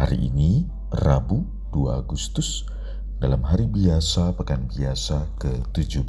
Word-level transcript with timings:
Hari 0.00 0.32
ini 0.32 0.64
Rabu 0.96 1.44
2 1.76 2.00
Agustus 2.00 2.64
dalam 3.20 3.44
hari 3.44 3.68
biasa 3.68 4.32
pekan 4.32 4.64
biasa 4.64 5.36
ke-17. 5.36 6.08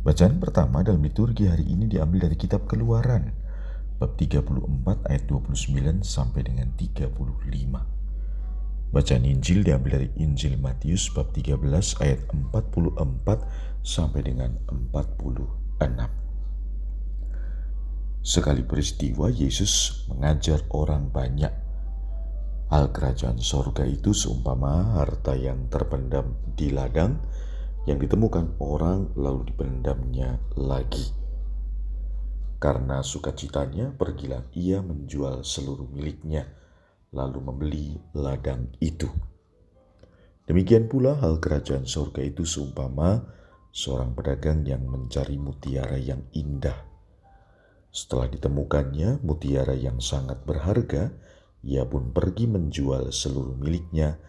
Bacaan 0.00 0.40
pertama 0.40 0.80
dalam 0.80 1.04
liturgi 1.04 1.52
hari 1.52 1.68
ini 1.68 1.84
diambil 1.84 2.24
dari 2.24 2.40
kitab 2.40 2.64
Keluaran 2.64 3.28
bab 4.00 4.16
34 4.16 5.04
ayat 5.04 5.28
29 5.28 6.00
sampai 6.00 6.48
dengan 6.48 6.72
35. 6.72 7.12
Bacaan 8.88 9.24
Injil 9.28 9.60
diambil 9.60 10.00
dari 10.00 10.08
Injil 10.16 10.56
Matius 10.56 11.12
bab 11.12 11.28
13 11.28 11.60
ayat 12.00 12.24
44 12.32 13.84
sampai 13.84 14.20
dengan 14.24 14.64
46. 14.72 15.12
Sekali 18.24 18.64
peristiwa 18.64 19.28
Yesus 19.28 20.08
mengajar 20.08 20.64
orang 20.72 21.12
banyak 21.12 21.63
Hal 22.74 22.90
kerajaan 22.90 23.38
sorga 23.38 23.86
itu 23.86 24.10
seumpama 24.10 24.98
harta 24.98 25.38
yang 25.38 25.70
terpendam 25.70 26.34
di 26.58 26.74
ladang 26.74 27.22
yang 27.86 28.02
ditemukan 28.02 28.58
orang 28.58 29.14
lalu 29.14 29.54
dipendamnya 29.54 30.42
lagi. 30.58 31.06
Karena 32.58 32.98
sukacitanya 32.98 33.94
pergilah 33.94 34.50
ia 34.58 34.82
menjual 34.82 35.46
seluruh 35.46 35.86
miliknya 35.86 36.50
lalu 37.14 37.46
membeli 37.46 37.94
ladang 38.10 38.74
itu. 38.82 39.06
Demikian 40.42 40.90
pula 40.90 41.14
hal 41.22 41.38
kerajaan 41.38 41.86
sorga 41.86 42.26
itu 42.26 42.42
seumpama 42.42 43.22
seorang 43.70 44.18
pedagang 44.18 44.66
yang 44.66 44.82
mencari 44.82 45.38
mutiara 45.38 45.94
yang 45.94 46.26
indah. 46.34 46.90
Setelah 47.94 48.26
ditemukannya 48.34 49.22
mutiara 49.22 49.78
yang 49.78 50.02
sangat 50.02 50.42
berharga, 50.42 51.14
ia 51.64 51.88
pun 51.88 52.12
pergi 52.12 52.44
menjual 52.44 53.08
seluruh 53.08 53.56
miliknya, 53.56 54.20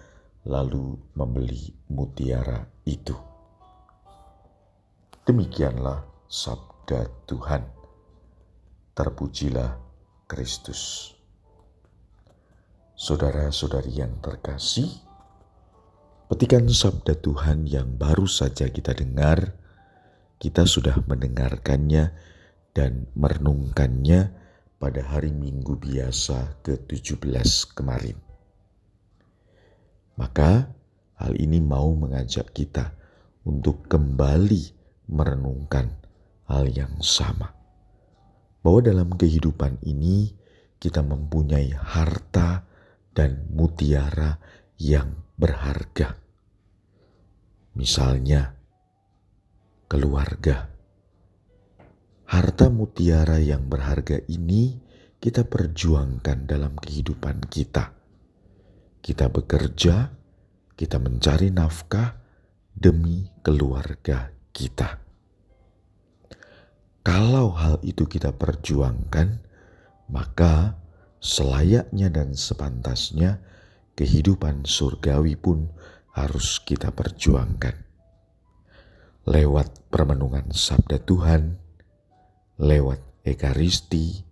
lalu 0.47 0.95
membeli 1.19 1.75
mutiara 1.91 2.63
itu. 2.87 3.13
Demikianlah 5.27 6.05
sabda 6.31 7.11
Tuhan. 7.27 7.63
Terpujilah 8.95 9.75
Kristus. 10.31 11.11
Saudara-saudari 12.95 13.99
yang 13.99 14.23
terkasih, 14.23 14.87
petikan 16.31 16.71
sabda 16.71 17.19
Tuhan 17.19 17.67
yang 17.67 17.99
baru 17.99 18.23
saja 18.23 18.71
kita 18.71 18.95
dengar, 18.95 19.59
kita 20.39 20.63
sudah 20.63 21.03
mendengarkannya 21.03 22.15
dan 22.71 23.11
merenungkannya 23.19 24.44
pada 24.75 25.01
hari 25.07 25.31
Minggu 25.31 25.79
biasa 25.79 26.61
ke-17 26.61 27.75
kemarin. 27.75 28.17
Maka 30.15 30.71
hal 31.19 31.33
ini 31.39 31.59
mau 31.63 31.91
mengajak 31.95 32.51
kita 32.51 32.91
untuk 33.47 33.87
kembali 33.87 34.63
merenungkan 35.11 35.91
hal 36.47 36.67
yang 36.71 36.99
sama. 36.99 37.51
Bahwa 38.65 38.81
dalam 38.81 39.09
kehidupan 39.13 39.83
ini 39.85 40.33
kita 40.81 41.05
mempunyai 41.05 41.71
harta 41.71 42.65
dan 43.15 43.47
mutiara 43.53 44.37
yang 44.81 45.23
berharga. 45.39 46.19
Misalnya, 47.75 48.55
keluarga 49.85 50.74
Harta 52.25 52.73
mutiara 52.73 53.37
yang 53.37 53.69
berharga 53.69 54.17
ini 54.25 54.81
kita 55.21 55.45
perjuangkan 55.45 56.49
dalam 56.49 56.73
kehidupan 56.73 57.45
kita. 57.49 57.93
Kita 59.01 59.29
bekerja, 59.29 60.09
kita 60.73 60.97
mencari 60.97 61.53
nafkah 61.53 62.17
demi 62.73 63.29
keluarga 63.45 64.33
kita. 64.49 64.97
Kalau 67.05 67.53
hal 67.53 67.77
itu 67.85 68.09
kita 68.09 68.33
perjuangkan, 68.33 69.45
maka 70.09 70.73
selayaknya 71.21 72.09
dan 72.09 72.33
sepantasnya 72.33 73.37
kehidupan 73.93 74.65
surgawi 74.65 75.37
pun 75.37 75.69
harus 76.17 76.57
kita 76.57 76.89
perjuangkan. 76.89 77.85
Lewat 79.29 79.89
permenungan 79.93 80.49
sabda 80.49 80.97
Tuhan, 81.01 81.64
lewat 82.55 82.99
ekaristi, 83.27 84.23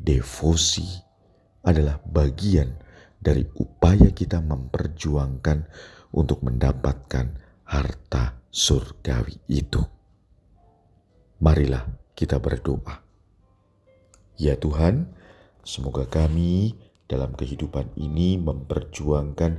devosi 0.00 0.88
adalah 1.62 2.00
bagian 2.02 2.72
dari 3.22 3.46
upaya 3.60 4.10
kita 4.10 4.42
memperjuangkan 4.42 5.68
untuk 6.16 6.42
mendapatkan 6.42 7.38
harta 7.68 8.40
surgawi 8.50 9.38
itu. 9.46 9.80
Marilah 11.42 11.86
kita 12.16 12.38
berdoa. 12.42 13.02
Ya 14.38 14.58
Tuhan, 14.58 15.12
semoga 15.62 16.08
kami 16.08 16.74
dalam 17.06 17.36
kehidupan 17.36 17.94
ini 18.00 18.40
memperjuangkan 18.40 19.52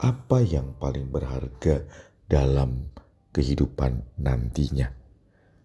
apa 0.00 0.38
yang 0.42 0.74
paling 0.80 1.10
berharga 1.10 1.84
dalam 2.24 2.88
kehidupan 3.34 4.00
nantinya 4.16 5.03